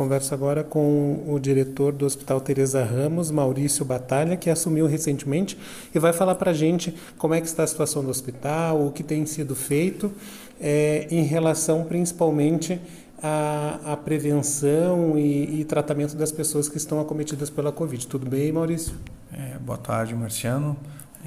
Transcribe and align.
Converso 0.00 0.32
agora 0.32 0.64
com 0.64 1.22
o 1.28 1.38
diretor 1.38 1.92
do 1.92 2.06
Hospital 2.06 2.40
Teresa 2.40 2.82
Ramos, 2.82 3.30
Maurício 3.30 3.84
Batalha, 3.84 4.34
que 4.34 4.48
assumiu 4.48 4.86
recentemente 4.86 5.58
e 5.94 5.98
vai 5.98 6.10
falar 6.10 6.36
para 6.36 6.52
a 6.52 6.54
gente 6.54 6.94
como 7.18 7.34
é 7.34 7.40
que 7.42 7.46
está 7.46 7.64
a 7.64 7.66
situação 7.66 8.02
do 8.02 8.08
hospital, 8.08 8.86
o 8.86 8.92
que 8.92 9.02
tem 9.02 9.26
sido 9.26 9.54
feito 9.54 10.10
é, 10.58 11.06
em 11.10 11.24
relação 11.24 11.84
principalmente 11.84 12.80
à, 13.22 13.92
à 13.92 13.94
prevenção 13.94 15.18
e, 15.18 15.60
e, 15.60 15.64
tratamento 15.66 16.16
das 16.16 16.32
pessoas 16.32 16.66
que 16.66 16.78
estão 16.78 16.98
acometidas 16.98 17.50
pela 17.50 17.70
Covid. 17.70 18.06
Tudo 18.06 18.26
bem, 18.26 18.50
Maurício? 18.50 18.94
É, 19.30 19.58
boa 19.58 19.76
tarde, 19.76 20.14
Marciano. 20.14 20.78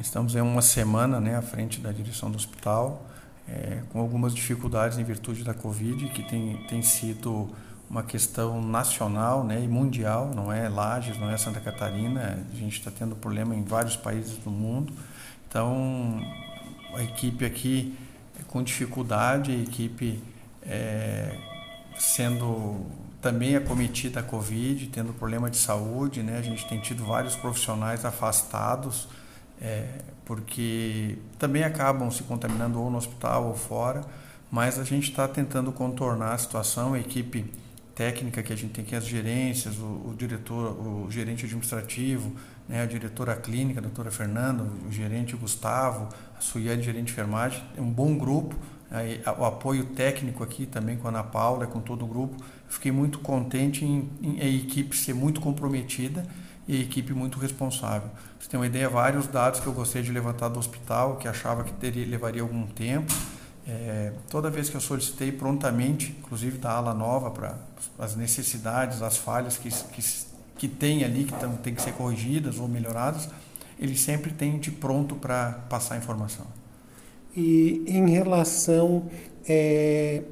Estamos 0.01 0.35
em 0.35 0.41
uma 0.41 0.63
semana 0.63 1.19
né, 1.21 1.35
à 1.35 1.43
frente 1.43 1.79
da 1.79 1.91
direção 1.91 2.31
do 2.31 2.37
hospital, 2.37 3.05
é, 3.47 3.81
com 3.91 3.99
algumas 3.99 4.33
dificuldades 4.33 4.97
em 4.97 5.03
virtude 5.03 5.43
da 5.43 5.53
Covid, 5.53 6.09
que 6.09 6.27
tem, 6.27 6.57
tem 6.67 6.81
sido 6.81 7.51
uma 7.89 8.03
questão 8.03 8.61
nacional 8.61 9.43
né, 9.43 9.63
e 9.63 9.67
mundial, 9.67 10.31
não 10.33 10.51
é 10.51 10.67
Lages, 10.67 11.17
não 11.19 11.29
é 11.29 11.37
Santa 11.37 11.59
Catarina, 11.59 12.43
a 12.51 12.55
gente 12.55 12.79
está 12.79 12.89
tendo 12.89 13.15
problema 13.15 13.55
em 13.55 13.63
vários 13.63 13.95
países 13.95 14.37
do 14.37 14.49
mundo. 14.49 14.93
Então, 15.47 16.19
a 16.95 17.03
equipe 17.03 17.45
aqui 17.45 17.97
é 18.39 18.43
com 18.43 18.63
dificuldade, 18.63 19.51
a 19.51 19.55
equipe 19.55 20.19
é, 20.63 21.37
sendo 21.97 22.85
também 23.21 23.55
acometida 23.55 24.19
a 24.19 24.23
Covid, 24.23 24.87
tendo 24.87 25.13
problema 25.13 25.49
de 25.49 25.57
saúde, 25.57 26.21
né? 26.21 26.37
a 26.37 26.41
gente 26.41 26.67
tem 26.67 26.79
tido 26.81 27.05
vários 27.05 27.35
profissionais 27.35 28.03
afastados, 28.03 29.07
é, 29.61 29.87
porque 30.25 31.17
também 31.39 31.63
acabam 31.63 32.11
se 32.11 32.23
contaminando 32.23 32.81
ou 32.81 32.89
no 32.89 32.97
hospital 32.97 33.45
ou 33.47 33.55
fora, 33.55 34.01
mas 34.51 34.77
a 34.77 34.83
gente 34.83 35.09
está 35.09 35.25
tentando 35.27 35.71
contornar 35.71 36.33
a 36.33 36.37
situação, 36.37 36.93
a 36.93 36.99
equipe 36.99 37.49
técnica 37.95 38.41
que 38.41 38.51
a 38.51 38.55
gente 38.55 38.73
tem 38.73 38.83
aqui, 38.83 38.95
as 38.95 39.05
gerências, 39.05 39.77
o, 39.77 40.09
o 40.09 40.15
diretor, 40.17 40.71
o 40.79 41.11
gerente 41.11 41.45
administrativo, 41.45 42.31
né, 42.67 42.81
a 42.81 42.85
diretora 42.85 43.35
clínica, 43.35 43.79
a 43.79 43.83
doutora 43.83 44.09
Fernanda, 44.09 44.63
o 44.87 44.91
gerente 44.91 45.35
Gustavo, 45.35 46.09
a 46.37 46.41
Suiane, 46.41 46.81
gerente 46.81 47.05
de 47.05 47.11
enfermagem, 47.11 47.63
é 47.77 47.81
um 47.81 47.91
bom 47.91 48.17
grupo, 48.17 48.55
aí, 48.89 49.21
o 49.37 49.45
apoio 49.45 49.85
técnico 49.85 50.43
aqui 50.43 50.65
também 50.65 50.97
com 50.97 51.07
a 51.07 51.11
Ana 51.11 51.23
Paula, 51.23 51.67
com 51.67 51.79
todo 51.79 52.03
o 52.03 52.07
grupo. 52.07 52.43
Fiquei 52.67 52.91
muito 52.91 53.19
contente 53.19 53.85
em, 53.85 54.09
em 54.21 54.39
a 54.39 54.45
equipe 54.45 54.95
ser 54.95 55.13
muito 55.13 55.39
comprometida 55.39 56.25
e 56.67 56.77
a 56.77 56.79
equipe 56.79 57.13
muito 57.13 57.37
responsável. 57.37 58.09
Você 58.39 58.49
tem 58.49 58.59
uma 58.59 58.65
ideia, 58.65 58.89
vários 58.89 59.27
dados 59.27 59.59
que 59.59 59.67
eu 59.67 59.73
gostaria 59.73 60.03
de 60.03 60.11
levantar 60.11 60.49
do 60.49 60.59
hospital, 60.59 61.17
que 61.17 61.27
achava 61.27 61.63
que 61.63 61.73
teria, 61.73 62.05
levaria 62.05 62.41
algum 62.41 62.65
tempo, 62.65 63.13
é, 63.67 64.11
toda 64.29 64.49
vez 64.49 64.69
que 64.69 64.75
eu 64.75 64.81
solicitei 64.81 65.31
prontamente, 65.31 66.15
inclusive 66.19 66.57
da 66.57 66.71
ala 66.71 66.93
nova, 66.93 67.31
para 67.31 67.57
as 67.97 68.15
necessidades, 68.15 69.01
as 69.01 69.17
falhas 69.17 69.57
que, 69.57 69.69
que, 69.69 70.03
que 70.57 70.67
tem 70.67 71.03
ali, 71.03 71.23
que 71.23 71.33
tão, 71.33 71.55
tem 71.55 71.73
que 71.73 71.81
ser 71.81 71.93
corrigidas 71.93 72.59
ou 72.59 72.67
melhoradas, 72.67 73.29
ele 73.79 73.97
sempre 73.97 74.31
tem 74.31 74.59
de 74.59 74.71
pronto 74.71 75.15
para 75.15 75.63
passar 75.69 75.95
a 75.95 75.97
informação. 75.97 76.45
E 77.35 77.83
em 77.87 78.09
relação 78.09 79.09
é, 79.47 80.23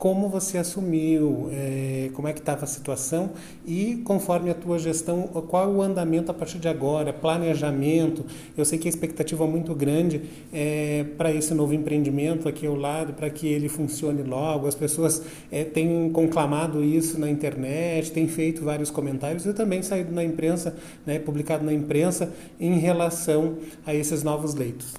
como 0.00 0.30
você 0.30 0.56
assumiu, 0.56 1.50
é, 1.52 2.08
como 2.14 2.26
é 2.26 2.32
que 2.32 2.38
estava 2.38 2.64
a 2.64 2.66
situação 2.66 3.32
e 3.66 4.00
conforme 4.02 4.48
a 4.48 4.54
tua 4.54 4.78
gestão, 4.78 5.24
qual 5.46 5.64
é 5.64 5.66
o 5.68 5.82
andamento 5.82 6.30
a 6.30 6.34
partir 6.34 6.58
de 6.58 6.68
agora, 6.68 7.12
planejamento. 7.12 8.24
Eu 8.56 8.64
sei 8.64 8.78
que 8.78 8.88
a 8.88 8.90
expectativa 8.90 9.44
é 9.44 9.46
muito 9.46 9.74
grande 9.74 10.22
é, 10.54 11.04
para 11.18 11.30
esse 11.30 11.52
novo 11.52 11.74
empreendimento 11.74 12.48
aqui 12.48 12.66
ao 12.66 12.76
lado, 12.76 13.12
para 13.12 13.28
que 13.28 13.46
ele 13.46 13.68
funcione 13.68 14.22
logo. 14.22 14.66
As 14.66 14.74
pessoas 14.74 15.22
é, 15.52 15.64
têm 15.64 16.10
conclamado 16.10 16.82
isso 16.82 17.20
na 17.20 17.28
internet, 17.28 18.10
têm 18.10 18.26
feito 18.26 18.64
vários 18.64 18.90
comentários 18.90 19.44
e 19.44 19.52
também 19.52 19.82
saído 19.82 20.14
na 20.14 20.24
imprensa, 20.24 20.74
né, 21.04 21.18
publicado 21.18 21.62
na 21.62 21.74
imprensa 21.74 22.32
em 22.58 22.78
relação 22.78 23.58
a 23.84 23.94
esses 23.94 24.22
novos 24.22 24.54
leitos. 24.54 24.94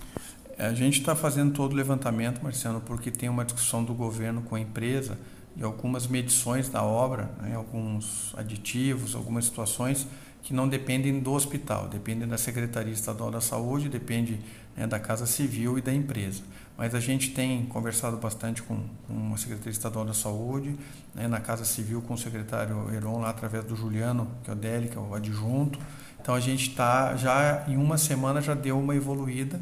A 0.61 0.75
gente 0.75 0.99
está 0.99 1.15
fazendo 1.15 1.53
todo 1.53 1.73
o 1.73 1.75
levantamento, 1.75 2.39
Marciano, 2.43 2.79
porque 2.81 3.09
tem 3.09 3.27
uma 3.27 3.43
discussão 3.43 3.83
do 3.83 3.95
governo 3.95 4.43
com 4.43 4.53
a 4.55 4.59
empresa 4.59 5.17
e 5.57 5.63
algumas 5.63 6.05
medições 6.05 6.69
da 6.69 6.83
obra, 6.83 7.31
né, 7.41 7.55
alguns 7.55 8.31
aditivos, 8.37 9.15
algumas 9.15 9.45
situações 9.45 10.05
que 10.43 10.53
não 10.53 10.69
dependem 10.69 11.19
do 11.19 11.31
hospital, 11.31 11.87
dependem 11.87 12.27
da 12.27 12.37
Secretaria 12.37 12.93
Estadual 12.93 13.31
da 13.31 13.41
Saúde, 13.41 13.89
depende 13.89 14.39
né, 14.77 14.85
da 14.85 14.99
Casa 14.99 15.25
Civil 15.25 15.79
e 15.79 15.81
da 15.81 15.91
empresa. 15.91 16.43
Mas 16.77 16.93
a 16.93 16.99
gente 16.99 17.31
tem 17.31 17.65
conversado 17.65 18.17
bastante 18.17 18.61
com, 18.61 18.83
com 19.07 19.33
a 19.33 19.37
Secretaria 19.37 19.71
Estadual 19.71 20.05
da 20.05 20.13
Saúde, 20.13 20.75
né, 21.15 21.27
na 21.27 21.39
Casa 21.39 21.65
Civil 21.65 22.03
com 22.03 22.13
o 22.13 22.17
secretário 22.19 22.87
Heron, 22.93 23.19
lá 23.19 23.31
através 23.31 23.65
do 23.65 23.75
Juliano, 23.75 24.29
que 24.43 24.51
é 24.51 24.53
o 24.53 24.55
Deli, 24.55 24.89
que 24.89 24.97
é 24.97 25.01
o 25.01 25.15
adjunto. 25.15 25.79
Então 26.21 26.35
a 26.35 26.39
gente 26.39 26.69
está, 26.69 27.15
já 27.15 27.65
em 27.67 27.77
uma 27.77 27.97
semana 27.97 28.39
já 28.41 28.53
deu 28.53 28.79
uma 28.79 28.95
evoluída, 28.95 29.59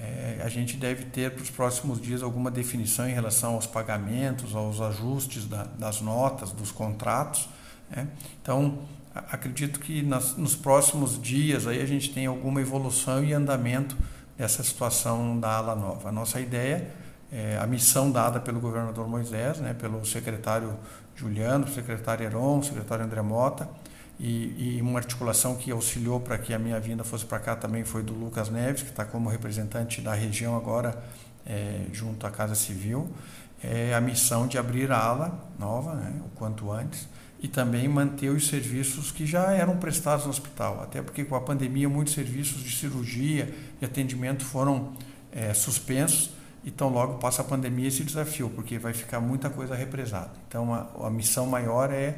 é, 0.00 0.40
a 0.44 0.48
gente 0.48 0.76
deve 0.76 1.06
ter 1.06 1.32
para 1.32 1.42
os 1.42 1.50
próximos 1.50 2.00
dias 2.00 2.22
alguma 2.22 2.50
definição 2.50 3.08
em 3.08 3.12
relação 3.12 3.54
aos 3.54 3.66
pagamentos, 3.66 4.54
aos 4.54 4.80
ajustes 4.80 5.44
da, 5.46 5.64
das 5.64 6.00
notas, 6.00 6.52
dos 6.52 6.70
contratos. 6.70 7.48
Né? 7.90 8.06
Então, 8.40 8.78
acredito 9.12 9.80
que 9.80 10.02
nas, 10.02 10.36
nos 10.36 10.54
próximos 10.54 11.20
dias 11.20 11.66
aí 11.66 11.82
a 11.82 11.86
gente 11.86 12.12
tem 12.12 12.26
alguma 12.26 12.60
evolução 12.60 13.24
e 13.24 13.32
andamento 13.32 13.96
dessa 14.36 14.62
situação 14.62 15.38
da 15.40 15.56
ala 15.56 15.74
nova. 15.74 16.10
A 16.10 16.12
nossa 16.12 16.40
ideia, 16.40 16.88
é, 17.32 17.58
a 17.60 17.66
missão 17.66 18.10
dada 18.10 18.38
pelo 18.38 18.60
governador 18.60 19.08
Moisés, 19.08 19.58
né, 19.58 19.74
pelo 19.74 20.04
secretário 20.06 20.78
Juliano, 21.16 21.66
secretário 21.66 22.24
Heron, 22.24 22.62
secretário 22.62 23.04
André 23.04 23.20
Mota, 23.20 23.68
e, 24.20 24.76
e, 24.76 24.82
uma 24.82 24.98
articulação 24.98 25.56
que 25.56 25.70
auxiliou 25.70 26.18
para 26.18 26.36
que 26.38 26.52
a 26.52 26.58
minha 26.58 26.80
vinda 26.80 27.04
fosse 27.04 27.24
para 27.24 27.38
cá 27.38 27.54
também 27.54 27.84
foi 27.84 28.02
do 28.02 28.12
Lucas 28.12 28.50
Neves, 28.50 28.82
que 28.82 28.90
está 28.90 29.04
como 29.04 29.28
representante 29.28 30.00
da 30.00 30.12
região 30.12 30.56
agora 30.56 31.00
é, 31.46 31.82
junto 31.92 32.26
à 32.26 32.30
Casa 32.30 32.56
Civil. 32.56 33.08
É 33.62 33.94
a 33.94 34.00
missão 34.00 34.46
de 34.46 34.58
abrir 34.58 34.90
a 34.90 34.98
ala 34.98 35.48
nova, 35.58 35.94
né, 35.94 36.20
o 36.24 36.28
quanto 36.36 36.70
antes, 36.70 37.08
e 37.40 37.46
também 37.46 37.86
manter 37.86 38.30
os 38.30 38.48
serviços 38.48 39.12
que 39.12 39.24
já 39.24 39.52
eram 39.52 39.76
prestados 39.76 40.24
no 40.24 40.30
hospital. 40.30 40.80
Até 40.82 41.00
porque 41.00 41.24
com 41.24 41.36
a 41.36 41.40
pandemia 41.40 41.88
muitos 41.88 42.14
serviços 42.14 42.62
de 42.62 42.76
cirurgia 42.76 43.54
e 43.80 43.84
atendimento 43.84 44.44
foram 44.44 44.94
é, 45.30 45.54
suspensos. 45.54 46.30
Então 46.64 46.88
logo 46.88 47.18
passa 47.18 47.42
a 47.42 47.44
pandemia 47.44 47.86
esse 47.86 48.02
desafio, 48.02 48.50
porque 48.50 48.78
vai 48.78 48.92
ficar 48.92 49.20
muita 49.20 49.48
coisa 49.48 49.76
represada. 49.76 50.32
Então 50.48 50.74
a, 50.74 51.06
a 51.06 51.10
missão 51.10 51.46
maior 51.46 51.92
é 51.92 52.16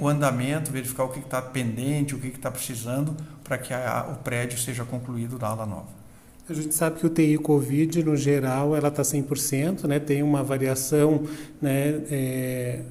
o, 0.00 0.08
andamento, 0.08 0.70
verificar 0.70 1.04
o 1.04 1.08
que 1.08 1.20
está 1.20 1.40
pendente, 1.40 2.14
o 2.14 2.18
que 2.18 2.28
está 2.28 2.50
precisando 2.50 3.16
para 3.44 3.58
que 3.58 3.72
a, 3.72 4.08
o 4.12 4.22
prédio 4.22 4.58
seja 4.58 4.84
concluído 4.84 5.38
da 5.38 5.48
ala 5.48 5.66
nova. 5.66 6.00
A 6.48 6.52
gente 6.52 6.74
sabe 6.74 6.98
que 6.98 7.06
o 7.06 7.08
TI 7.08 7.38
Covid, 7.38 8.02
no 8.02 8.16
geral, 8.16 8.74
ela 8.74 8.88
está 8.88 9.02
100%, 9.02 9.84
né? 9.84 10.00
tem 10.00 10.20
uma 10.20 10.42
variação 10.42 11.22
né, 11.62 12.02
é, 12.10 12.82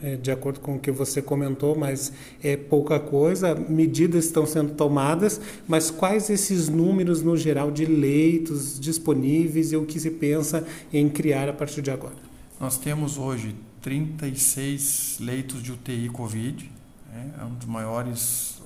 é, 0.00 0.16
de 0.16 0.30
acordo 0.30 0.60
com 0.60 0.76
o 0.76 0.78
que 0.78 0.92
você 0.92 1.20
comentou, 1.20 1.76
mas 1.76 2.12
é 2.40 2.56
pouca 2.56 3.00
coisa, 3.00 3.56
medidas 3.56 4.26
estão 4.26 4.46
sendo 4.46 4.74
tomadas, 4.74 5.40
mas 5.66 5.90
quais 5.90 6.30
esses 6.30 6.68
números, 6.68 7.20
no 7.20 7.36
geral, 7.36 7.72
de 7.72 7.86
leitos 7.86 8.78
disponíveis 8.78 9.72
e 9.72 9.76
o 9.76 9.84
que 9.84 9.98
se 9.98 10.12
pensa 10.12 10.64
em 10.92 11.08
criar 11.08 11.48
a 11.48 11.52
partir 11.52 11.82
de 11.82 11.90
agora? 11.90 12.14
Nós 12.60 12.78
temos 12.78 13.18
hoje 13.18 13.56
36 13.88 15.16
leitos 15.18 15.62
de 15.62 15.72
UTI 15.72 16.10
Covid. 16.10 16.70
Né? 17.10 17.32
É 17.40 17.44
um 17.44 17.54
dos 17.54 17.66
maiores, 17.66 18.60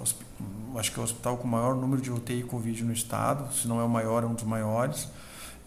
acho 0.76 0.90
que 0.90 0.98
é 0.98 1.00
o 1.00 1.04
hospital 1.04 1.36
com 1.36 1.46
o 1.46 1.50
maior 1.50 1.76
número 1.76 2.02
de 2.02 2.10
UTI 2.10 2.42
Covid 2.42 2.82
no 2.82 2.92
estado, 2.92 3.54
se 3.54 3.68
não 3.68 3.80
é 3.80 3.84
o 3.84 3.88
maior, 3.88 4.24
é 4.24 4.26
um 4.26 4.34
dos 4.34 4.42
maiores. 4.42 5.08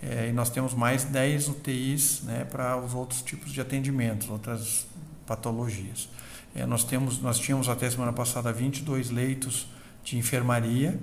É, 0.03 0.27
e 0.27 0.33
nós 0.33 0.49
temos 0.49 0.73
mais 0.73 1.05
10 1.05 1.47
UTIs 1.47 2.23
né, 2.23 2.43
para 2.43 2.75
os 2.75 2.93
outros 2.93 3.21
tipos 3.21 3.49
de 3.53 3.61
atendimentos, 3.61 4.29
outras 4.29 4.85
patologias. 5.25 6.09
É, 6.53 6.65
nós, 6.65 6.83
temos, 6.83 7.21
nós 7.21 7.39
tínhamos 7.39 7.69
até 7.69 7.89
semana 7.89 8.11
passada 8.11 8.51
22 8.51 9.09
leitos 9.09 9.67
de 10.03 10.17
enfermaria 10.17 10.99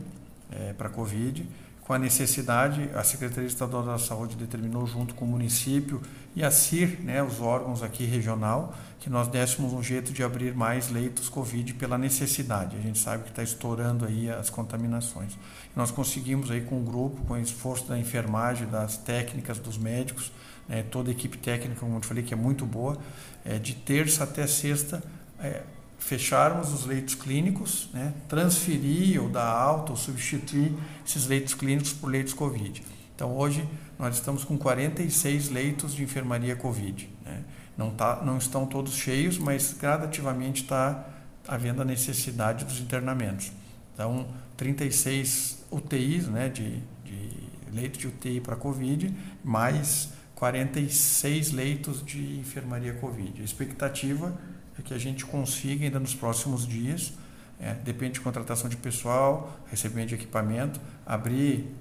é, 0.50 0.74
para 0.74 0.90
Covid, 0.90 1.48
com 1.82 1.92
a 1.92 1.98
necessidade, 1.98 2.88
a 2.94 3.02
Secretaria 3.02 3.46
Estadual 3.46 3.82
da 3.82 3.98
Saúde 3.98 4.36
determinou 4.36 4.86
junto 4.86 5.14
com 5.14 5.24
o 5.24 5.28
município 5.28 6.00
e 6.34 6.44
a 6.44 6.50
CIR, 6.50 7.00
né, 7.02 7.22
os 7.22 7.40
órgãos 7.40 7.82
aqui 7.82 8.04
regional, 8.04 8.72
que 9.00 9.10
nós 9.10 9.26
dessemos 9.26 9.72
um 9.72 9.82
jeito 9.82 10.12
de 10.12 10.22
abrir 10.22 10.54
mais 10.54 10.90
leitos 10.90 11.28
Covid 11.28 11.74
pela 11.74 11.98
necessidade. 11.98 12.76
A 12.76 12.80
gente 12.80 13.00
sabe 13.00 13.24
que 13.24 13.30
está 13.30 13.42
estourando 13.42 14.04
aí 14.04 14.30
as 14.30 14.48
contaminações. 14.48 15.36
nós 15.74 15.90
conseguimos 15.90 16.52
aí 16.52 16.60
com 16.60 16.80
o 16.80 16.84
grupo, 16.84 17.24
com 17.24 17.34
o 17.34 17.38
esforço 17.38 17.88
da 17.88 17.98
enfermagem, 17.98 18.68
das 18.68 18.96
técnicas, 18.96 19.58
dos 19.58 19.76
médicos, 19.76 20.30
né, 20.68 20.84
toda 20.84 21.10
a 21.10 21.12
equipe 21.12 21.36
técnica, 21.36 21.80
como 21.80 21.96
eu 21.96 22.00
falei, 22.02 22.22
que 22.22 22.32
é 22.32 22.36
muito 22.36 22.64
boa, 22.64 22.96
é, 23.44 23.58
de 23.58 23.74
terça 23.74 24.22
até 24.22 24.46
sexta, 24.46 25.02
é, 25.40 25.62
fecharmos 26.02 26.72
os 26.72 26.84
leitos 26.84 27.14
clínicos, 27.14 27.88
né, 27.92 28.12
transferir 28.28 29.22
ou 29.22 29.28
dar 29.28 29.46
alta 29.46 29.92
ou 29.92 29.96
substituir 29.96 30.74
esses 31.06 31.26
leitos 31.26 31.54
clínicos 31.54 31.92
por 31.92 32.08
leitos 32.08 32.34
Covid. 32.34 32.82
Então 33.14 33.36
hoje 33.36 33.66
nós 33.98 34.16
estamos 34.16 34.44
com 34.44 34.58
46 34.58 35.48
leitos 35.50 35.94
de 35.94 36.02
enfermaria 36.02 36.56
Covid. 36.56 37.08
Né? 37.24 37.44
Não, 37.76 37.90
tá, 37.90 38.20
não 38.24 38.36
estão 38.36 38.66
todos 38.66 38.94
cheios, 38.94 39.38
mas 39.38 39.76
gradativamente 39.78 40.62
está 40.62 41.06
havendo 41.46 41.82
a 41.82 41.84
necessidade 41.84 42.64
dos 42.64 42.80
internamentos. 42.80 43.52
Então, 43.94 44.26
36 44.56 45.64
UTIs, 45.70 46.26
né, 46.26 46.48
de, 46.48 46.82
de 47.04 47.30
leito 47.72 47.98
de 47.98 48.08
UTI 48.08 48.40
para 48.40 48.56
Covid, 48.56 49.14
mais 49.44 50.12
46 50.34 51.52
leitos 51.52 52.04
de 52.04 52.38
enfermaria 52.40 52.94
Covid. 52.94 53.40
A 53.40 53.44
expectativa 53.44 54.36
é 54.78 54.82
que 54.82 54.94
a 54.94 54.98
gente 54.98 55.24
consiga 55.24 55.84
ainda 55.84 56.00
nos 56.00 56.14
próximos 56.14 56.66
dias, 56.66 57.12
é, 57.60 57.74
depende 57.74 58.14
de 58.14 58.20
contratação 58.20 58.68
de 58.68 58.76
pessoal, 58.76 59.58
recebimento 59.70 60.08
de 60.08 60.14
equipamento, 60.16 60.80
abrir 61.06 61.72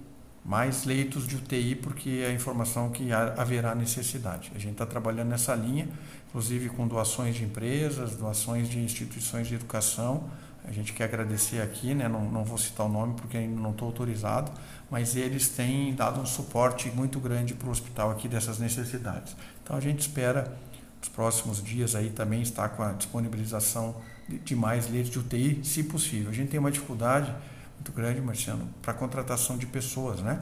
mais 0.43 0.85
leitos 0.85 1.27
de 1.27 1.35
UTI, 1.35 1.75
porque 1.75 2.23
é 2.23 2.27
a 2.27 2.33
informação 2.33 2.89
que 2.89 3.11
haverá 3.11 3.75
necessidade. 3.75 4.51
A 4.55 4.59
gente 4.59 4.73
está 4.73 4.85
trabalhando 4.85 5.29
nessa 5.29 5.53
linha, 5.53 5.87
inclusive 6.29 6.69
com 6.69 6.87
doações 6.87 7.35
de 7.35 7.43
empresas, 7.43 8.15
doações 8.15 8.67
de 8.69 8.79
instituições 8.79 9.47
de 9.47 9.55
educação. 9.55 10.29
A 10.65 10.71
gente 10.71 10.93
quer 10.93 11.05
agradecer 11.05 11.61
aqui, 11.61 11.93
né? 11.93 12.07
não, 12.07 12.23
não 12.29 12.43
vou 12.43 12.57
citar 12.57 12.85
o 12.85 12.89
nome 12.89 13.15
porque 13.15 13.37
ainda 13.37 13.59
não 13.59 13.71
estou 13.71 13.87
autorizado, 13.87 14.51
mas 14.89 15.15
eles 15.15 15.49
têm 15.49 15.93
dado 15.93 16.19
um 16.19 16.25
suporte 16.25 16.89
muito 16.89 17.19
grande 17.19 17.53
para 17.53 17.67
o 17.67 17.71
hospital 17.71 18.11
aqui 18.11 18.27
dessas 18.27 18.59
necessidades. 18.59 19.35
Então 19.63 19.75
a 19.75 19.79
gente 19.79 19.99
espera 20.01 20.55
nos 21.01 21.09
próximos 21.09 21.61
dias 21.61 21.95
aí 21.95 22.11
também 22.11 22.41
estar 22.41 22.69
com 22.69 22.83
a 22.83 22.93
disponibilização 22.93 23.95
de, 24.29 24.37
de 24.37 24.55
mais 24.55 24.89
leitos 24.89 25.11
de 25.11 25.19
UTI, 25.19 25.61
se 25.65 25.83
possível. 25.83 26.29
A 26.29 26.33
gente 26.33 26.49
tem 26.49 26.59
uma 26.59 26.71
dificuldade 26.71 27.33
muito 27.75 27.91
grande, 27.91 28.21
Marciano, 28.21 28.69
para 28.81 28.91
a 28.91 28.95
contratação 28.95 29.57
de 29.57 29.65
pessoas, 29.65 30.21
né? 30.21 30.39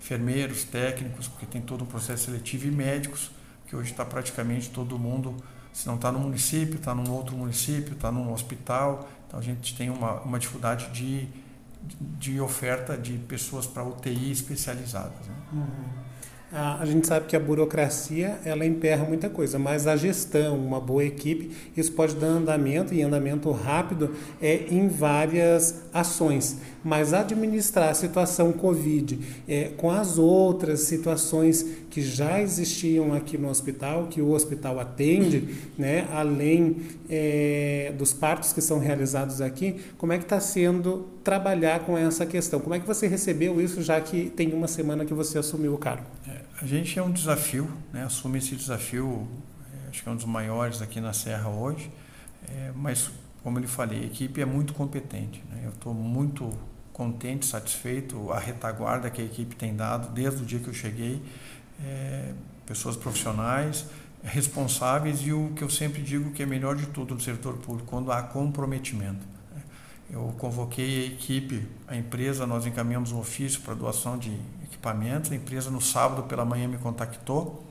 Enfermeiros, 0.00 0.64
técnicos, 0.64 1.28
porque 1.28 1.46
tem 1.46 1.62
todo 1.62 1.84
um 1.84 1.86
processo 1.86 2.24
seletivo 2.24 2.66
e 2.66 2.70
médicos, 2.70 3.30
que 3.66 3.76
hoje 3.76 3.92
está 3.92 4.04
praticamente 4.04 4.70
todo 4.70 4.98
mundo, 4.98 5.36
se 5.72 5.86
não 5.86 5.94
está 5.94 6.10
no 6.10 6.18
município, 6.18 6.74
está 6.74 6.92
num 6.92 7.08
outro 7.12 7.36
município, 7.36 7.92
está 7.92 8.10
num 8.10 8.32
hospital. 8.32 9.08
Então 9.28 9.38
a 9.38 9.42
gente 9.42 9.76
tem 9.76 9.88
uma, 9.88 10.20
uma 10.22 10.38
dificuldade 10.40 10.88
de, 10.90 11.28
de 12.18 12.40
oferta 12.40 12.98
de 12.98 13.12
pessoas 13.18 13.66
para 13.68 13.84
UTI 13.84 14.32
especializadas. 14.32 15.28
Né? 15.28 15.34
Uhum. 15.52 15.88
A, 16.52 16.84
gente 16.84 17.06
sabe 17.06 17.26
que 17.26 17.36
a 17.36 17.40
burocracia 17.40 18.40
ela 18.44 18.66
emperra 18.66 19.04
muita 19.04 19.30
coisa, 19.30 19.56
mas 19.56 19.86
a 19.86 19.94
gestão, 19.94 20.58
uma 20.58 20.80
boa 20.80 21.04
equipe, 21.04 21.52
isso 21.76 21.92
pode 21.92 22.16
dar 22.16 22.26
andamento 22.26 22.92
e 22.92 23.02
andamento 23.02 23.52
rápido 23.52 24.16
é, 24.42 24.64
em 24.68 24.88
várias 24.88 25.82
ações. 25.94 26.58
Mas 26.82 27.14
administrar 27.14 27.90
a 27.90 27.94
situação 27.94 28.50
Covid 28.52 29.20
é, 29.46 29.70
com 29.76 29.92
as 29.92 30.18
outras 30.18 30.80
situações 30.80 31.64
que 31.88 32.02
já 32.02 32.40
existiam 32.42 33.14
aqui 33.14 33.38
no 33.38 33.48
hospital, 33.48 34.08
que 34.08 34.20
o 34.20 34.30
hospital 34.32 34.80
atende, 34.80 35.56
né, 35.78 36.08
além 36.12 36.78
é, 37.08 37.92
dos 37.96 38.12
partos 38.12 38.52
que 38.52 38.60
são 38.60 38.80
realizados 38.80 39.40
aqui, 39.40 39.76
como 39.96 40.12
é 40.12 40.18
que 40.18 40.24
está 40.24 40.40
sendo 40.40 41.06
trabalhar 41.22 41.80
com 41.80 41.96
essa 41.96 42.26
questão? 42.26 42.58
Como 42.58 42.74
é 42.74 42.80
que 42.80 42.86
você 42.86 43.06
recebeu 43.06 43.60
isso, 43.60 43.82
já 43.82 44.00
que 44.00 44.30
tem 44.30 44.52
uma 44.52 44.66
semana 44.66 45.04
que 45.04 45.14
você 45.14 45.38
assumiu 45.38 45.74
o 45.74 45.78
cargo? 45.78 46.06
É, 46.26 46.39
a 46.60 46.66
gente 46.66 46.98
é 46.98 47.02
um 47.02 47.10
desafio, 47.10 47.70
né? 47.92 48.04
assume 48.04 48.38
esse 48.38 48.54
desafio, 48.54 49.26
é, 49.72 49.88
acho 49.88 50.02
que 50.02 50.08
é 50.08 50.12
um 50.12 50.16
dos 50.16 50.26
maiores 50.26 50.82
aqui 50.82 51.00
na 51.00 51.12
Serra 51.12 51.48
hoje, 51.48 51.90
é, 52.48 52.70
mas 52.76 53.10
como 53.42 53.56
eu 53.56 53.62
lhe 53.62 53.66
falei, 53.66 54.00
a 54.00 54.04
equipe 54.04 54.42
é 54.42 54.44
muito 54.44 54.74
competente. 54.74 55.42
Né? 55.50 55.62
Eu 55.64 55.70
estou 55.70 55.94
muito 55.94 56.52
contente, 56.92 57.46
satisfeito, 57.46 58.30
a 58.30 58.38
retaguarda 58.38 59.08
que 59.08 59.22
a 59.22 59.24
equipe 59.24 59.56
tem 59.56 59.74
dado 59.74 60.12
desde 60.12 60.42
o 60.42 60.44
dia 60.44 60.58
que 60.58 60.68
eu 60.68 60.74
cheguei, 60.74 61.22
é, 61.82 62.34
pessoas 62.66 62.94
profissionais, 62.94 63.86
responsáveis 64.22 65.20
e 65.22 65.32
o 65.32 65.52
que 65.56 65.64
eu 65.64 65.70
sempre 65.70 66.02
digo 66.02 66.30
que 66.32 66.42
é 66.42 66.46
melhor 66.46 66.76
de 66.76 66.86
tudo 66.88 67.14
no 67.14 67.20
setor 67.20 67.54
público, 67.56 67.88
quando 67.88 68.12
há 68.12 68.22
comprometimento. 68.22 69.26
Eu 70.12 70.34
convoquei 70.38 71.04
a 71.04 71.06
equipe, 71.06 71.64
a 71.86 71.96
empresa, 71.96 72.44
nós 72.44 72.66
encaminhamos 72.66 73.12
um 73.12 73.20
ofício 73.20 73.60
para 73.60 73.74
doação 73.74 74.18
de 74.18 74.36
equipamentos. 74.64 75.30
A 75.30 75.36
empresa 75.36 75.70
no 75.70 75.80
sábado 75.80 76.24
pela 76.24 76.44
manhã 76.44 76.66
me 76.66 76.78
contactou 76.78 77.64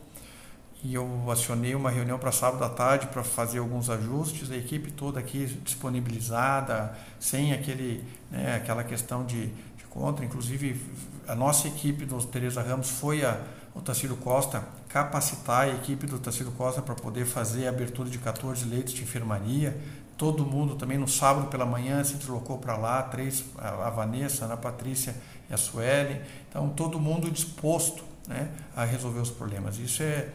e 0.81 0.93
eu 0.93 1.29
acionei 1.29 1.75
uma 1.75 1.89
reunião 1.91 2.17
para 2.17 2.31
sábado 2.31 2.63
à 2.63 2.69
tarde 2.69 3.07
para 3.07 3.25
fazer 3.25 3.59
alguns 3.59 3.89
ajustes. 3.89 4.49
A 4.51 4.55
equipe 4.55 4.89
toda 4.89 5.19
aqui 5.19 5.47
disponibilizada, 5.65 6.97
sem 7.19 7.51
aquele, 7.51 8.05
né, 8.31 8.55
aquela 8.55 8.85
questão 8.85 9.25
de, 9.25 9.47
de 9.47 9.83
contra. 9.89 10.23
Inclusive, 10.23 10.81
a 11.27 11.35
nossa 11.35 11.67
equipe 11.67 12.05
do 12.05 12.23
Teresa 12.23 12.61
Ramos 12.61 12.89
foi 12.89 13.25
a, 13.25 13.37
o 13.75 13.81
Tacílio 13.81 14.15
Costa 14.15 14.63
capacitar 14.87 15.63
a 15.63 15.69
equipe 15.69 16.07
do 16.07 16.17
Tacílio 16.17 16.53
Costa 16.53 16.81
para 16.81 16.95
poder 16.95 17.25
fazer 17.25 17.67
a 17.67 17.69
abertura 17.69 18.09
de 18.09 18.17
14 18.17 18.65
leitos 18.65 18.93
de 18.93 19.03
enfermaria. 19.03 19.77
Todo 20.19 20.45
mundo 20.45 20.75
também 20.75 20.97
no 20.97 21.07
sábado 21.07 21.47
pela 21.47 21.65
manhã 21.65 22.03
se 22.03 22.15
deslocou 22.15 22.57
para 22.57 22.75
lá, 22.75 23.01
três, 23.03 23.45
a 23.57 23.89
Vanessa, 23.89 24.53
a 24.53 24.57
Patrícia 24.57 25.15
e 25.49 25.53
a 25.53 25.57
Sueli. 25.57 26.19
Então, 26.49 26.67
todo 26.71 26.99
mundo 26.99 27.31
disposto 27.31 28.03
né, 28.27 28.51
a 28.75 28.83
resolver 28.83 29.21
os 29.21 29.29
problemas. 29.29 29.77
Isso 29.77 30.03
é, 30.03 30.27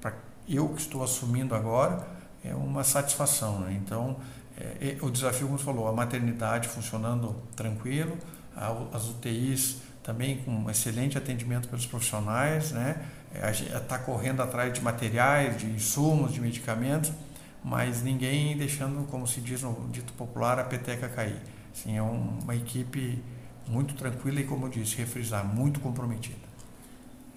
para 0.00 0.14
eu 0.48 0.68
que 0.68 0.82
estou 0.82 1.02
assumindo 1.02 1.56
agora, 1.56 2.06
é 2.44 2.54
uma 2.54 2.84
satisfação. 2.84 3.58
Né? 3.58 3.80
Então, 3.84 4.16
é, 4.56 4.96
é, 5.00 5.04
o 5.04 5.10
desafio, 5.10 5.48
como 5.48 5.58
você 5.58 5.64
falou, 5.64 5.88
a 5.88 5.92
maternidade 5.92 6.68
funcionando 6.68 7.34
tranquilo, 7.56 8.16
as 8.92 9.08
UTIs 9.08 9.78
também 10.04 10.36
com 10.38 10.70
excelente 10.70 11.18
atendimento 11.18 11.66
pelos 11.68 11.84
profissionais, 11.84 12.70
né? 12.70 13.04
está 13.74 13.98
correndo 13.98 14.40
atrás 14.40 14.72
de 14.72 14.80
materiais, 14.80 15.58
de 15.58 15.66
insumos, 15.66 16.32
de 16.32 16.40
medicamentos, 16.40 17.10
mas 17.64 18.02
ninguém 18.02 18.56
deixando, 18.56 19.06
como 19.08 19.26
se 19.26 19.40
diz 19.40 19.62
no 19.62 19.88
dito 19.90 20.12
popular, 20.14 20.58
a 20.58 20.64
peteca 20.64 21.08
cair. 21.08 21.40
Assim, 21.72 21.96
é 21.96 22.02
um, 22.02 22.38
uma 22.42 22.54
equipe 22.56 23.22
muito 23.68 23.94
tranquila 23.94 24.40
e, 24.40 24.44
como 24.44 24.66
eu 24.66 24.70
disse, 24.70 24.96
refrisar, 24.96 25.44
muito 25.44 25.80
comprometida. 25.80 26.50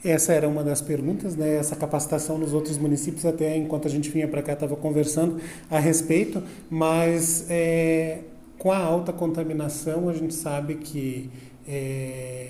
Essa 0.04 0.34
era 0.34 0.50
uma 0.50 0.64
das 0.64 0.81
perguntas, 0.81 1.36
né? 1.36 1.56
Essa 1.56 1.75
capacitação 1.75 2.38
nos 2.38 2.54
outros 2.54 2.78
municípios, 2.78 3.25
até 3.25 3.56
enquanto 3.56 3.88
a 3.88 3.92
gente 3.92 4.10
vinha 4.10 4.28
para 4.28 4.42
cá, 4.42 4.54
estava 4.54 4.75
conversando 4.75 5.40
a 5.70 5.80
respeito, 5.80 6.44
mas 6.70 7.46
é, 7.50 8.20
com 8.58 8.72
a 8.72 8.78
alta 8.78 9.14
contaminação, 9.14 10.10
a 10.10 10.14
gente 10.14 10.34
sabe 10.34 10.75
que 10.75 11.31
é, 11.66 12.43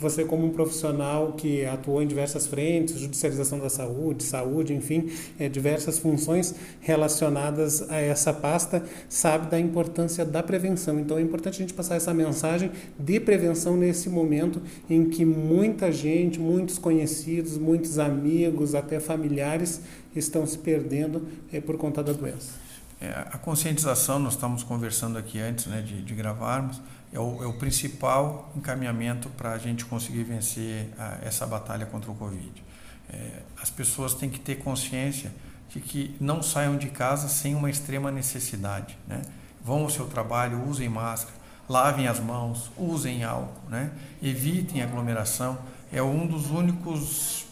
você 0.00 0.24
como 0.24 0.46
um 0.46 0.50
profissional 0.50 1.34
que 1.34 1.64
atuou 1.66 2.02
em 2.02 2.06
diversas 2.06 2.46
frentes, 2.46 2.98
judicialização 2.98 3.58
da 3.58 3.68
saúde, 3.68 4.22
saúde, 4.22 4.72
enfim, 4.72 5.10
é, 5.38 5.46
diversas 5.46 5.98
funções 5.98 6.54
relacionadas 6.80 7.88
a 7.90 7.96
essa 7.98 8.32
pasta, 8.32 8.82
sabe 9.10 9.50
da 9.50 9.60
importância 9.60 10.24
da 10.24 10.42
prevenção. 10.42 10.98
Então 10.98 11.18
é 11.18 11.20
importante 11.20 11.56
a 11.56 11.58
gente 11.58 11.74
passar 11.74 11.96
essa 11.96 12.14
mensagem 12.14 12.70
de 12.98 13.20
prevenção 13.20 13.76
nesse 13.76 14.08
momento 14.08 14.62
em 14.88 15.10
que 15.10 15.22
muita 15.22 15.92
gente, 15.92 16.40
muitos 16.40 16.78
conhecidos, 16.78 17.58
muitos 17.58 17.98
amigos, 17.98 18.74
até 18.74 18.98
familiares 18.98 19.82
estão 20.16 20.46
se 20.46 20.56
perdendo 20.56 21.28
é, 21.52 21.60
por 21.60 21.76
conta 21.76 22.02
da 22.02 22.14
doença. 22.14 22.69
É, 23.00 23.08
a 23.32 23.38
conscientização, 23.38 24.18
nós 24.18 24.34
estamos 24.34 24.62
conversando 24.62 25.16
aqui 25.18 25.40
antes 25.40 25.66
né, 25.66 25.80
de, 25.80 26.02
de 26.02 26.14
gravarmos, 26.14 26.80
é 27.12 27.18
o, 27.18 27.42
é 27.42 27.46
o 27.46 27.54
principal 27.54 28.52
encaminhamento 28.54 29.30
para 29.30 29.52
a 29.52 29.58
gente 29.58 29.86
conseguir 29.86 30.22
vencer 30.22 30.92
a, 30.98 31.18
essa 31.22 31.46
batalha 31.46 31.86
contra 31.86 32.10
o 32.10 32.14
Covid. 32.14 32.62
É, 33.08 33.42
as 33.60 33.70
pessoas 33.70 34.12
têm 34.12 34.28
que 34.28 34.38
ter 34.38 34.56
consciência 34.56 35.32
de 35.70 35.80
que 35.80 36.14
não 36.20 36.42
saiam 36.42 36.76
de 36.76 36.88
casa 36.88 37.26
sem 37.28 37.54
uma 37.54 37.70
extrema 37.70 38.10
necessidade. 38.10 38.98
Né? 39.08 39.22
Vão 39.64 39.82
ao 39.82 39.90
seu 39.90 40.06
trabalho, 40.06 40.62
usem 40.68 40.88
máscara, 40.88 41.34
lavem 41.68 42.06
as 42.06 42.20
mãos, 42.20 42.70
usem 42.76 43.24
álcool, 43.24 43.70
né? 43.70 43.92
evitem 44.22 44.82
aglomeração. 44.82 45.58
É 45.90 46.02
um 46.02 46.26
dos 46.26 46.50
únicos 46.50 47.46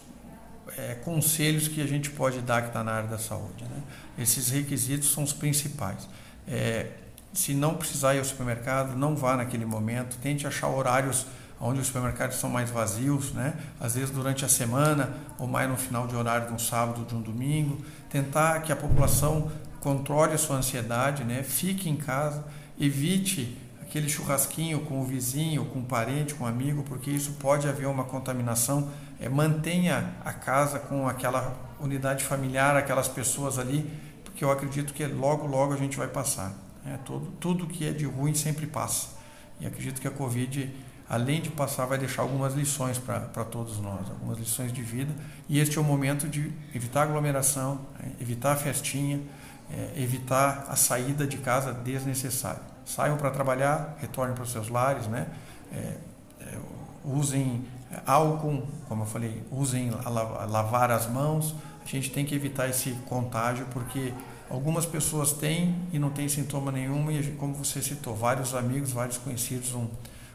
é, 0.77 0.95
conselhos 0.95 1.67
que 1.67 1.81
a 1.81 1.87
gente 1.87 2.09
pode 2.09 2.41
dar 2.41 2.61
que 2.61 2.67
está 2.67 2.83
na 2.83 2.93
área 2.93 3.09
da 3.09 3.17
saúde. 3.17 3.63
Né? 3.63 3.81
Esses 4.17 4.49
requisitos 4.49 5.11
são 5.11 5.23
os 5.23 5.33
principais. 5.33 6.07
É, 6.47 6.87
se 7.33 7.53
não 7.53 7.75
precisar 7.75 8.15
ir 8.15 8.19
ao 8.19 8.25
supermercado, 8.25 8.95
não 8.95 9.15
vá 9.15 9.37
naquele 9.37 9.65
momento. 9.65 10.17
Tente 10.17 10.47
achar 10.47 10.67
horários 10.67 11.25
onde 11.61 11.79
os 11.79 11.87
supermercados 11.87 12.37
são 12.37 12.49
mais 12.49 12.69
vazios, 12.69 13.33
né? 13.33 13.53
Às 13.79 13.95
vezes 13.95 14.09
durante 14.11 14.45
a 14.45 14.49
semana 14.49 15.13
ou 15.37 15.45
mais 15.45 15.69
no 15.69 15.75
final 15.75 16.07
de 16.07 16.15
horário 16.15 16.47
de 16.47 16.53
um 16.53 16.59
sábado 16.59 17.05
de 17.05 17.13
um 17.13 17.21
domingo. 17.21 17.83
Tentar 18.09 18.61
que 18.61 18.71
a 18.71 18.75
população 18.75 19.51
controle 19.79 20.33
a 20.33 20.37
sua 20.37 20.57
ansiedade, 20.57 21.23
né? 21.23 21.43
Fique 21.43 21.89
em 21.89 21.95
casa, 21.95 22.45
evite 22.79 23.57
aquele 23.81 24.07
churrasquinho 24.07 24.81
com 24.81 25.01
o 25.01 25.03
vizinho, 25.03 25.65
com 25.65 25.79
o 25.79 25.83
parente, 25.83 26.35
com 26.35 26.43
o 26.45 26.47
amigo, 26.47 26.83
porque 26.83 27.09
isso 27.09 27.33
pode 27.33 27.67
haver 27.67 27.87
uma 27.87 28.03
contaminação. 28.03 28.89
É, 29.19 29.27
mantenha 29.27 30.13
a 30.23 30.31
casa 30.31 30.79
com 30.79 31.07
aquela 31.07 31.55
unidade 31.79 32.23
familiar, 32.23 32.75
aquelas 32.75 33.07
pessoas 33.07 33.59
ali, 33.59 33.91
porque 34.23 34.43
eu 34.43 34.51
acredito 34.51 34.93
que 34.93 35.05
logo, 35.05 35.45
logo 35.45 35.73
a 35.73 35.77
gente 35.77 35.97
vai 35.97 36.07
passar. 36.07 36.53
É, 36.85 36.97
tudo, 37.05 37.31
tudo 37.39 37.67
que 37.67 37.87
é 37.87 37.91
de 37.91 38.05
ruim 38.05 38.33
sempre 38.33 38.65
passa. 38.65 39.09
E 39.59 39.67
acredito 39.67 39.99
que 39.99 40.07
a 40.07 40.11
Covid, 40.11 40.73
além 41.09 41.41
de 41.41 41.49
passar, 41.49 41.85
vai 41.85 41.97
deixar 41.97 42.21
algumas 42.21 42.53
lições 42.53 42.97
para 42.97 43.43
todos 43.43 43.79
nós, 43.79 44.09
algumas 44.09 44.37
lições 44.37 44.71
de 44.71 44.81
vida. 44.81 45.13
E 45.49 45.59
este 45.59 45.77
é 45.77 45.81
o 45.81 45.83
momento 45.83 46.27
de 46.27 46.53
evitar 46.73 47.03
aglomeração, 47.03 47.81
né, 47.99 48.13
evitar 48.21 48.53
a 48.53 48.55
festinha, 48.55 49.19
é, 49.69 50.01
evitar 50.01 50.65
a 50.69 50.75
saída 50.75 51.27
de 51.27 51.37
casa 51.37 51.73
desnecessária. 51.73 52.61
Saiam 52.85 53.17
para 53.17 53.29
trabalhar, 53.29 53.97
retornem 53.99 54.33
para 54.33 54.43
os 54.43 54.51
seus 54.51 54.69
lares, 54.69 55.05
né? 55.07 55.27
É, 55.71 55.97
é, 56.41 56.57
usem 57.03 57.65
álcool, 58.05 58.63
como 58.87 59.03
eu 59.03 59.07
falei, 59.07 59.43
usem 59.51 59.91
lavar 60.49 60.91
as 60.91 61.07
mãos. 61.07 61.55
A 61.83 61.87
gente 61.87 62.11
tem 62.11 62.25
que 62.25 62.35
evitar 62.35 62.67
esse 62.67 62.91
contágio 63.07 63.65
porque 63.71 64.13
algumas 64.49 64.85
pessoas 64.85 65.31
têm 65.31 65.75
e 65.91 65.99
não 65.99 66.09
têm 66.09 66.27
sintoma 66.27 66.71
nenhum 66.71 67.09
e 67.11 67.31
como 67.33 67.53
você 67.53 67.81
citou, 67.81 68.15
vários 68.15 68.53
amigos, 68.53 68.91
vários 68.91 69.17
conhecidos 69.17 69.73
um, 69.73 69.87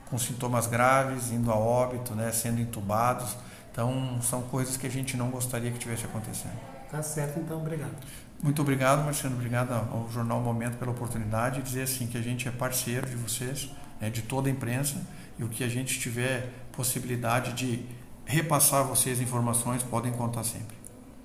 com 0.07 0.19
sintomas 0.19 0.67
graves, 0.67 1.31
indo 1.31 1.51
a 1.51 1.57
óbito, 1.57 2.15
né, 2.15 2.31
sendo 2.33 2.61
entubados. 2.61 3.37
Então, 3.71 4.21
são 4.23 4.43
coisas 4.43 4.77
que 4.77 4.87
a 4.87 4.91
gente 4.91 5.17
não 5.17 5.31
gostaria 5.31 5.71
que 5.71 5.79
tivesse 5.79 6.05
acontecendo. 6.05 6.59
Tá 6.91 7.03
certo, 7.03 7.41
então, 7.41 7.59
obrigado. 7.59 7.95
Muito 8.41 8.63
obrigado, 8.63 9.05
Marciano. 9.05 9.35
Obrigado 9.35 9.73
ao 9.73 10.09
Jornal 10.13 10.41
Momento 10.41 10.77
pela 10.77 10.93
oportunidade 10.93 11.57
de 11.57 11.63
dizer 11.63 11.83
assim 11.83 12.07
que 12.07 12.17
a 12.17 12.21
gente 12.21 12.47
é 12.47 12.51
parceiro 12.51 13.09
de 13.09 13.17
vocês, 13.17 13.69
né, 14.01 14.11
de 14.11 14.23
toda 14.23 14.49
a 14.49 14.53
imprensa, 14.53 15.01
e 15.39 15.43
o 15.43 15.49
que 15.49 15.65
a 15.65 15.69
gente 15.69 15.99
tiver 15.99 16.53
possibilidade 16.77 17.53
de 17.53 17.87
repassar 18.25 18.81
a 18.81 18.85
vocês 18.85 19.21
informações, 19.21 19.83
podem 19.83 20.13
contar 20.13 20.45
sempre. 20.45 20.84